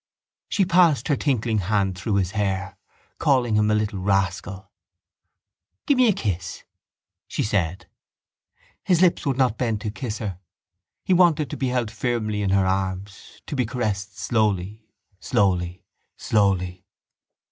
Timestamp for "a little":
3.69-3.99